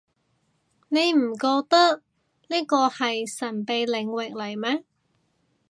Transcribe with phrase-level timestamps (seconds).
[0.89, 4.83] 你唔覺呢個係神秘領域嚟咩